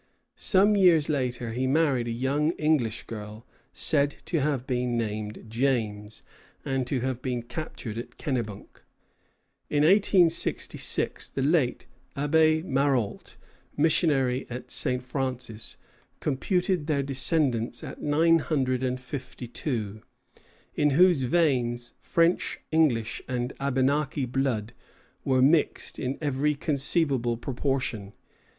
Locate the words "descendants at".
17.03-18.01